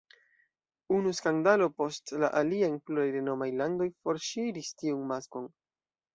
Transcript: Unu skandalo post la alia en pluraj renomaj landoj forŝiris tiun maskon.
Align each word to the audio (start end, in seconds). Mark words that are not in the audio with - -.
Unu 0.99 1.11
skandalo 1.17 1.67
post 1.81 2.13
la 2.23 2.31
alia 2.41 2.71
en 2.73 2.79
pluraj 2.89 3.05
renomaj 3.19 3.51
landoj 3.61 3.89
forŝiris 4.01 4.75
tiun 4.83 5.07
maskon. 5.15 5.49